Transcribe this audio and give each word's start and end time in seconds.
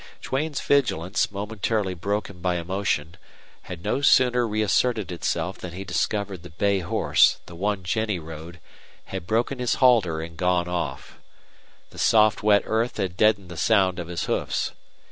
Duane's 0.19 0.59
vigilance, 0.61 1.31
momentarily 1.31 1.93
broken 1.93 2.39
by 2.39 2.55
emotion, 2.55 3.17
had 3.61 3.83
no 3.83 4.01
sooner 4.01 4.47
reasserted 4.47 5.11
itself 5.11 5.59
than 5.59 5.73
he 5.73 5.83
discovered 5.83 6.41
the 6.41 6.49
bay 6.49 6.79
horse, 6.79 7.37
the 7.45 7.53
one 7.53 7.83
Jennie 7.83 8.17
rode, 8.17 8.59
had 9.05 9.27
broken 9.27 9.59
his 9.59 9.75
halter 9.75 10.19
and 10.19 10.35
gone 10.37 10.67
off. 10.67 11.19
The 11.91 11.99
soft 11.99 12.41
wet 12.41 12.63
earth 12.65 12.97
had 12.97 13.15
deadened 13.15 13.49
the 13.49 13.57
sound 13.57 13.99
of 13.99 14.07
his 14.07 14.23
hoofs. 14.25 14.71